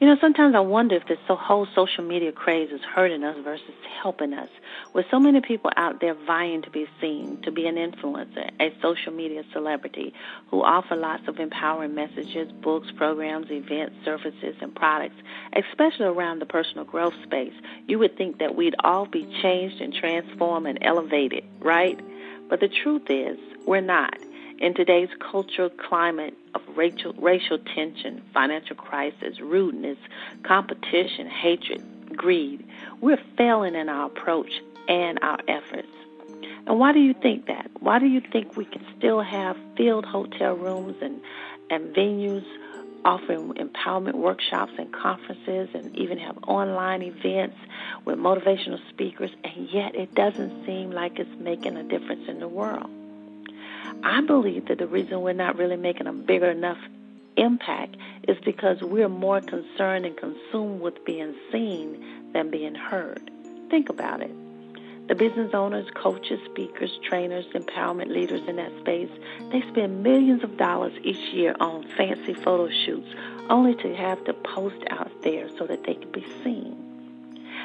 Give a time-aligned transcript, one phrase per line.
[0.00, 3.74] You know, sometimes I wonder if this whole social media craze is hurting us versus
[4.02, 4.48] helping us.
[4.94, 8.74] With so many people out there vying to be seen, to be an influencer, a
[8.80, 10.14] social media celebrity
[10.48, 15.16] who offer lots of empowering messages, books, programs, events, services, and products,
[15.52, 17.52] especially around the personal growth space,
[17.86, 22.00] you would think that we'd all be changed and transformed and elevated, right?
[22.48, 24.16] But the truth is, we're not.
[24.60, 29.96] In today's cultural climate of racial, racial tension, financial crisis, rudeness,
[30.42, 31.82] competition, hatred,
[32.14, 32.62] greed,
[33.00, 34.52] we're failing in our approach
[34.86, 35.88] and our efforts.
[36.66, 37.70] And why do you think that?
[37.80, 41.22] Why do you think we can still have filled hotel rooms and,
[41.70, 42.44] and venues
[43.02, 47.56] offering empowerment workshops and conferences and even have online events
[48.04, 52.48] with motivational speakers, and yet it doesn't seem like it's making a difference in the
[52.48, 52.90] world?
[54.02, 56.78] I believe that the reason we're not really making a bigger enough
[57.36, 57.96] impact
[58.28, 63.30] is because we're more concerned and consumed with being seen than being heard.
[63.70, 64.30] Think about it.
[65.08, 69.10] The business owners, coaches, speakers, trainers, empowerment leaders in that space,
[69.50, 73.08] they spend millions of dollars each year on fancy photo shoots
[73.48, 76.76] only to have to post out there so that they can be seen.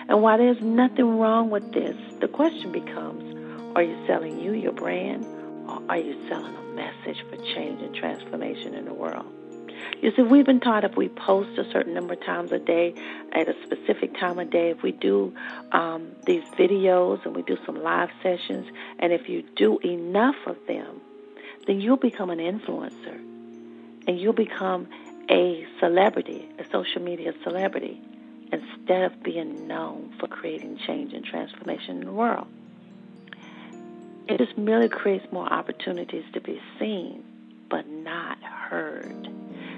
[0.08, 3.34] And while there's nothing wrong with this, the question becomes
[3.75, 5.25] are you selling you, your brand,
[5.68, 9.26] or are you selling a message for change and transformation in the world?
[10.02, 12.94] You see, we've been taught if we post a certain number of times a day
[13.32, 15.34] at a specific time of day, if we do
[15.72, 18.68] um, these videos and we do some live sessions,
[19.00, 21.02] and if you do enough of them,
[21.68, 23.20] then you'll become an influencer
[24.08, 24.88] and you'll become
[25.30, 28.00] a celebrity, a social media celebrity,
[28.52, 32.48] instead of being known for creating change and transformation in the world.
[34.28, 37.23] It just merely creates more opportunities to be seen,
[37.70, 39.28] but not heard.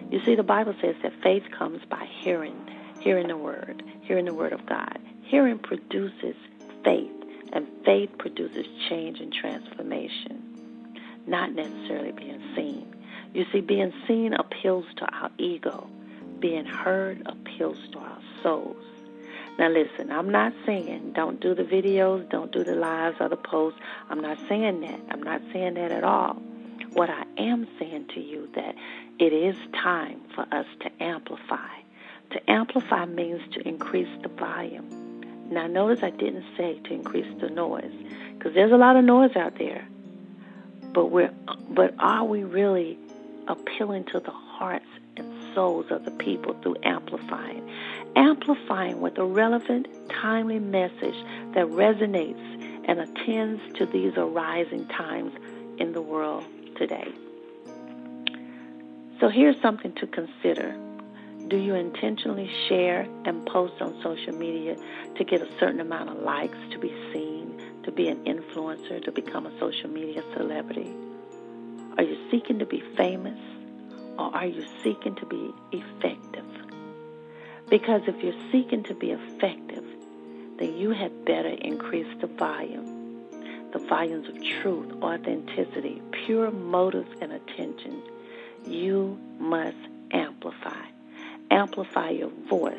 [0.10, 2.56] You see, the Bible says that faith comes by hearing,
[3.02, 5.00] hearing the word, hearing the word of God.
[5.24, 6.36] Hearing produces
[6.84, 7.12] faith,
[7.52, 10.94] and faith produces change and transformation,
[11.28, 12.96] not necessarily being seen.
[13.34, 15.90] You see, being seen appeals to our ego,
[16.40, 18.78] being heard appeals to our souls.
[19.58, 23.38] Now, listen, I'm not saying don't do the videos, don't do the lives or the
[23.38, 23.80] posts.
[24.10, 25.00] I'm not saying that.
[25.10, 26.36] I'm not saying that at all.
[26.94, 28.76] What I am saying to you that
[29.20, 31.70] it is time for us to amplify.
[32.32, 35.50] To amplify means to increase the volume.
[35.50, 37.94] Now, notice I didn't say to increase the noise,
[38.38, 39.88] because there's a lot of noise out there.
[40.94, 41.34] But we're,
[41.70, 42.98] but are we really
[43.48, 44.86] appealing to the hearts
[45.58, 47.68] souls of the people through amplifying?
[48.18, 51.16] amplifying with a relevant, timely message
[51.54, 52.42] that resonates
[52.88, 55.32] and attends to these arising times
[55.78, 56.44] in the world
[56.78, 57.08] today.
[59.20, 60.76] So here's something to consider.
[61.48, 64.76] Do you intentionally share and post on social media
[65.16, 69.12] to get a certain amount of likes, to be seen, to be an influencer, to
[69.12, 70.92] become a social media celebrity?
[71.98, 73.40] Are you seeking to be famous
[74.18, 76.46] or are you seeking to be effective?
[77.70, 79.84] Because if you're seeking to be effective,
[80.58, 83.26] then you had better increase the volume,
[83.74, 88.02] the volumes of truth, authenticity, pure motives, and attention.
[88.66, 89.78] You must
[90.12, 90.86] amplify.
[91.52, 92.78] Amplify your voice,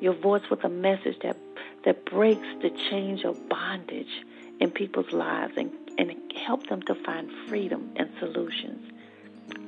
[0.00, 1.36] your voice with a message that,
[1.84, 4.24] that breaks the chains of bondage
[4.60, 6.12] in people's lives and, and
[6.46, 8.93] help them to find freedom and solutions.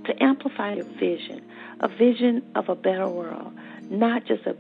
[0.07, 1.43] To amplify your vision,
[1.81, 3.53] a vision of a better world,
[3.91, 4.57] not just a,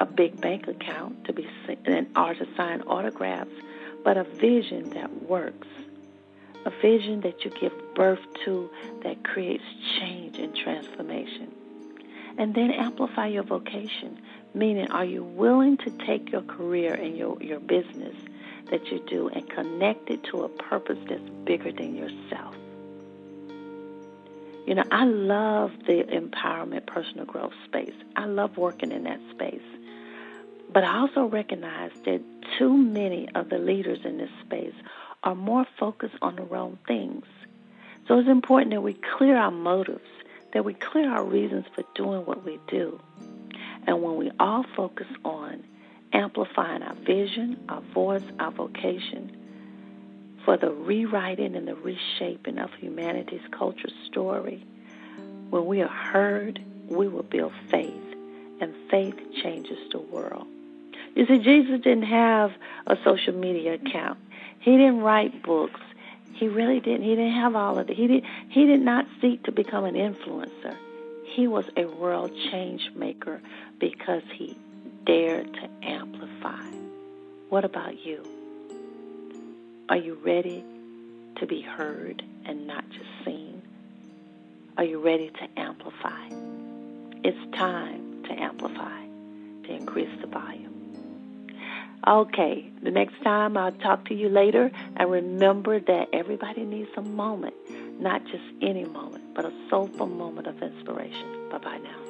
[0.00, 1.46] a big bank account to be
[1.84, 3.50] and or to sign autographs,
[4.02, 5.68] but a vision that works,
[6.64, 8.70] a vision that you give birth to
[9.02, 9.64] that creates
[9.98, 11.52] change and transformation.
[12.38, 14.20] And then amplify your vocation,
[14.54, 18.16] meaning are you willing to take your career and your, your business
[18.70, 22.54] that you do and connect it to a purpose that's bigger than yourself?
[24.66, 27.94] You know, I love the empowerment personal growth space.
[28.16, 29.62] I love working in that space.
[30.72, 32.20] But I also recognize that
[32.58, 34.74] too many of the leaders in this space
[35.22, 37.24] are more focused on the wrong things.
[38.08, 40.10] So it's important that we clear our motives,
[40.52, 43.00] that we clear our reasons for doing what we do.
[43.86, 45.62] And when we all focus on
[46.12, 49.45] amplifying our vision, our voice, our vocation,
[50.46, 54.64] for the rewriting and the reshaping of humanity's culture story.
[55.50, 58.14] When we are heard, we will build faith,
[58.60, 60.46] and faith changes the world.
[61.16, 62.52] You see, Jesus didn't have
[62.86, 64.18] a social media account.
[64.60, 65.80] He didn't write books.
[66.34, 67.02] He really didn't.
[67.02, 67.96] He didn't have all of it.
[67.96, 68.24] He did.
[68.48, 70.76] He did not seek to become an influencer.
[71.24, 73.40] He was a world change maker
[73.80, 74.56] because he
[75.04, 76.66] dared to amplify.
[77.48, 78.45] What about you?
[79.88, 80.64] Are you ready
[81.36, 83.62] to be heard and not just seen?
[84.76, 86.26] Are you ready to amplify?
[87.22, 89.04] It's time to amplify,
[89.64, 91.60] to increase the volume.
[92.04, 94.72] Okay, the next time I'll talk to you later.
[94.96, 97.54] And remember that everybody needs a moment,
[98.00, 101.48] not just any moment, but a soulful moment of inspiration.
[101.48, 102.05] Bye bye now.